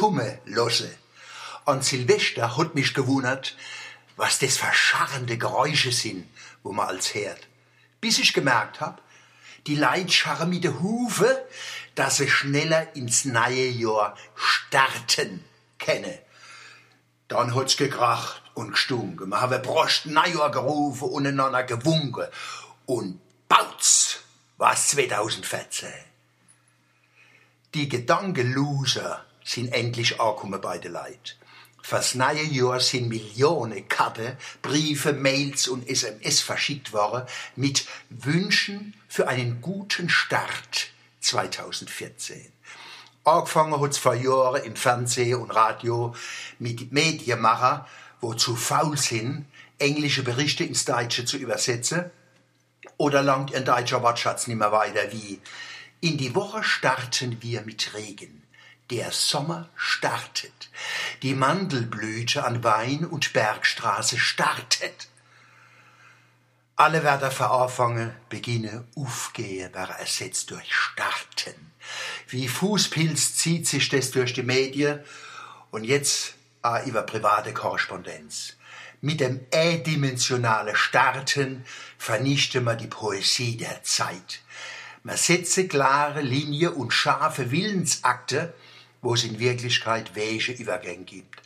[0.00, 0.90] kumme losse.
[1.66, 3.54] An Silvester hat mich gewundert,
[4.16, 6.26] was das verscharrende Geräusche sind,
[6.62, 7.46] wo man als hört.
[8.00, 9.02] Bis ich gemerkt hab,
[9.66, 11.46] die Leute scharren mit der Hufe,
[11.96, 15.44] dass sie schneller ins neue Jahr starten
[15.78, 16.18] kenne.
[17.28, 19.28] Dann hat's gekracht und gestunken.
[19.28, 22.26] Wir haben Prost Neujahr gerufen und einander gewunken.
[22.86, 23.20] Und
[23.50, 24.20] bautz
[24.56, 25.90] war's 2014.
[27.74, 31.40] Die Gedankenloser sind endlich angekommen bei den Leuten.
[31.82, 37.26] Fürs neue Jahr sind Millionen Karten, Briefe, Mails und SMS verschickt worden
[37.56, 40.90] mit Wünschen für einen guten Start
[41.20, 42.52] 2014.
[43.24, 46.14] Angefangen hat's vor Jahren im Fernsehen und Radio
[46.58, 47.86] mit Medienmacher,
[48.20, 49.46] wo zu faul sind,
[49.78, 52.10] englische Berichte ins Deutsche zu übersetzen.
[52.96, 55.40] Oder langt ein deutscher Wortschatz nimmer weiter wie
[56.00, 58.42] In die Woche starten wir mit Regen.
[58.90, 60.68] Der Sommer startet.
[61.22, 65.08] Die Mandelblüte an Wein- und Bergstraße startet.
[66.74, 71.72] Alle werden veranfangen, beginnen, aufgehen, werden ersetzt durch starten.
[72.26, 75.00] Wie Fußpilz zieht sich das durch die Medien
[75.70, 78.54] und jetzt auch über private Korrespondenz.
[79.02, 81.64] Mit dem ädimensionalen Starten
[81.96, 84.40] vernichten wir die Poesie der Zeit.
[85.02, 88.52] Man setze klare Linie und scharfe Willensakte,
[89.02, 91.42] wo es in Wirklichkeit welche Übergänge gibt.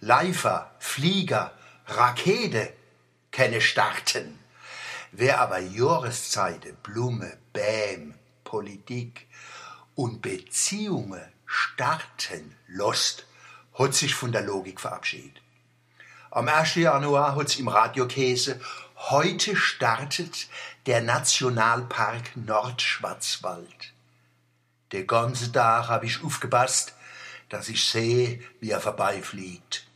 [0.00, 1.52] Leifer, Flieger,
[1.86, 2.72] Rakete
[3.30, 4.38] keine starten.
[5.12, 8.14] Wer aber Jahreszeiten, Blume, Bäm,
[8.44, 9.26] Politik
[9.94, 13.26] und Beziehungen starten lost,
[13.78, 15.40] hat sich von der Logik verabschiedet.
[16.30, 16.74] Am 1.
[16.74, 18.60] Januar hat's im Radiokäse
[18.96, 20.48] heute startet
[20.86, 23.94] der Nationalpark Nordschwarzwald.
[24.92, 26.94] Den ganzen Tag habe ich aufgepasst,
[27.48, 29.86] dass ich sehe, wie er vorbeifliegt.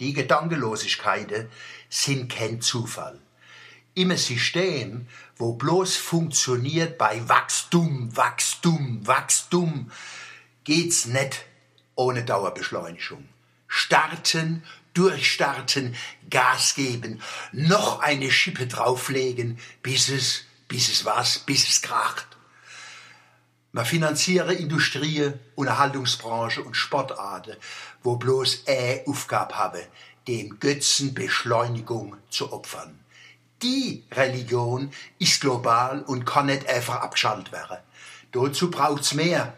[0.00, 1.48] Die Gedankenlosigkeiten
[1.88, 3.20] sind kein Zufall.
[3.94, 5.06] Im System,
[5.36, 9.90] wo bloß funktioniert bei Wachstum, Wachstum, Wachstum,
[10.64, 11.44] geht's nicht
[11.94, 13.28] ohne Dauerbeschleunigung.
[13.68, 15.94] Starten, durchstarten,
[16.30, 17.22] Gas geben,
[17.52, 22.26] noch eine Schippe drauflegen, bis es, bis es was, bis es kracht.
[23.74, 27.56] Man finanziere Industrie, Unterhaltungsbranche und Sportarten,
[28.02, 29.86] wo bloß eine Aufgabe habe,
[30.28, 32.98] dem Götzen Beschleunigung zu opfern.
[33.62, 37.78] Die Religion ist global und kann nicht einfach abgeschaltet werden.
[38.32, 39.54] Dazu braucht's mehr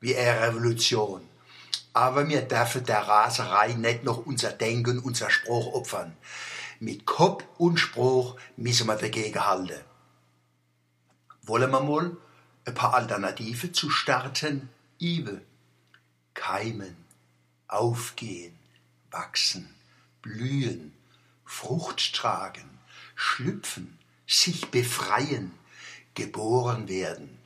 [0.00, 1.20] wie eine Revolution.
[1.92, 6.16] Aber wir dürfen der Raserei nicht noch unser Denken, unser Spruch opfern.
[6.80, 9.80] Mit Kopf und Spruch müssen wir dagegen halten.
[11.42, 12.16] Wollen wir mal
[12.64, 14.68] ein paar Alternativen zu starten?
[15.00, 15.40] Ive.
[16.34, 16.96] Keimen,
[17.68, 18.58] aufgehen,
[19.10, 19.72] wachsen,
[20.22, 20.92] blühen,
[21.44, 22.78] Frucht tragen,
[23.14, 25.52] schlüpfen, sich befreien,
[26.14, 27.38] geboren werden,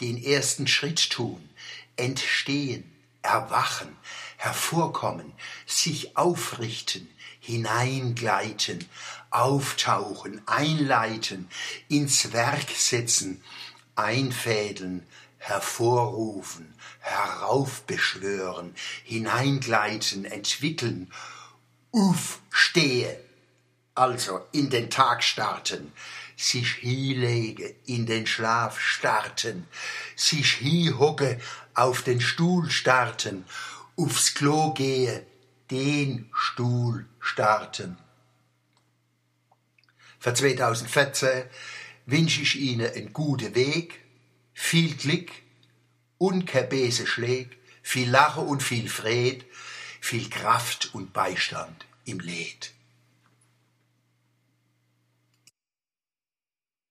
[0.00, 1.48] den ersten Schritt tun,
[1.96, 2.90] entstehen,
[3.22, 3.96] erwachen,
[4.36, 5.32] hervorkommen,
[5.66, 7.08] sich aufrichten,
[7.40, 8.84] hineingleiten,
[9.30, 11.48] auftauchen, einleiten,
[11.88, 13.42] ins Werk setzen,
[13.96, 15.06] einfädeln,
[15.38, 18.74] hervorrufen, heraufbeschwören,
[19.04, 21.12] hineingleiten, entwickeln,
[21.92, 23.20] aufstehe,
[23.94, 25.92] also in den Tag starten,
[26.36, 29.68] sich hinlege, in den Schlaf starten,
[30.16, 31.40] sich hinhocke,
[31.74, 33.44] auf den Stuhl starten,
[33.96, 35.26] aufs Klo gehe,
[35.70, 37.98] den Stuhl starten.
[40.18, 41.44] Für 2014
[42.06, 44.00] wünsche ich Ihnen einen guten Weg,
[44.52, 45.30] viel Glück
[46.18, 49.44] und kein böse Schläg, viel Lachen und viel Fried,
[50.00, 52.72] viel Kraft und Beistand im Lied.